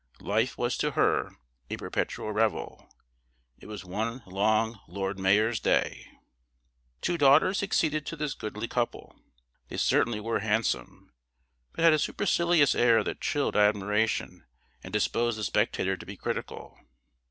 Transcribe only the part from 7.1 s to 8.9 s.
daughters succeeded to this goodly